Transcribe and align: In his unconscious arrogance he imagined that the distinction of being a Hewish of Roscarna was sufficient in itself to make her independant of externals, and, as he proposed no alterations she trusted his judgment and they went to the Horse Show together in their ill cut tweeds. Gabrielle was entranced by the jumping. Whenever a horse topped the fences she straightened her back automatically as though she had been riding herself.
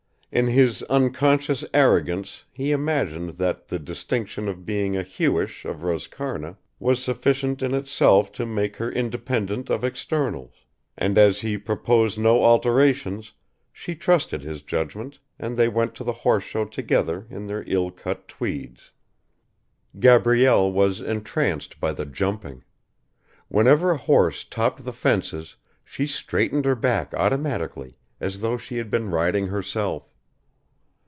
In 0.33 0.47
his 0.47 0.81
unconscious 0.83 1.65
arrogance 1.73 2.45
he 2.53 2.71
imagined 2.71 3.31
that 3.31 3.67
the 3.67 3.77
distinction 3.77 4.47
of 4.47 4.65
being 4.65 4.95
a 4.95 5.03
Hewish 5.03 5.65
of 5.65 5.79
Roscarna 5.83 6.55
was 6.79 7.03
sufficient 7.03 7.61
in 7.61 7.73
itself 7.73 8.31
to 8.31 8.45
make 8.45 8.77
her 8.77 8.89
independant 8.89 9.69
of 9.69 9.83
externals, 9.83 10.53
and, 10.97 11.17
as 11.17 11.41
he 11.41 11.57
proposed 11.57 12.17
no 12.17 12.45
alterations 12.45 13.33
she 13.73 13.93
trusted 13.93 14.41
his 14.41 14.61
judgment 14.61 15.19
and 15.37 15.57
they 15.57 15.67
went 15.67 15.95
to 15.95 16.03
the 16.05 16.13
Horse 16.13 16.45
Show 16.45 16.63
together 16.63 17.27
in 17.29 17.47
their 17.47 17.65
ill 17.67 17.91
cut 17.91 18.29
tweeds. 18.29 18.91
Gabrielle 19.99 20.71
was 20.71 21.01
entranced 21.01 21.77
by 21.81 21.91
the 21.91 22.05
jumping. 22.05 22.63
Whenever 23.49 23.91
a 23.91 23.97
horse 23.97 24.45
topped 24.45 24.85
the 24.85 24.93
fences 24.93 25.57
she 25.83 26.07
straightened 26.07 26.63
her 26.63 26.75
back 26.75 27.13
automatically 27.17 27.97
as 28.21 28.39
though 28.39 28.55
she 28.55 28.77
had 28.77 28.89
been 28.89 29.09
riding 29.11 29.47
herself. 29.47 30.07